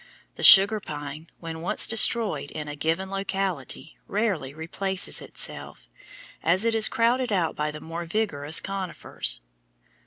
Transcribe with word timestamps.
The 0.33 0.41
sugar 0.41 0.79
pine, 0.79 1.29
when 1.39 1.61
once 1.61 1.85
destroyed 1.85 2.49
in 2.49 2.67
a 2.67 2.75
given 2.75 3.11
locality, 3.11 3.99
rarely 4.07 4.51
replaces 4.51 5.21
itself, 5.21 5.87
as 6.41 6.65
it 6.65 6.73
is 6.73 6.87
crowded 6.89 7.31
out 7.31 7.55
by 7.55 7.69
the 7.69 7.81
more 7.81 8.05
vigorous 8.05 8.59
conifers. 8.59 9.41